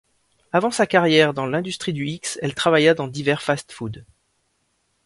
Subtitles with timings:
[0.51, 4.03] Avant sa carrière dans l'industrie du X, elle travailla dans divers fast-food.